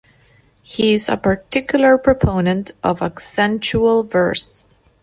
[0.63, 4.75] He is a particular proponent of accentual verse.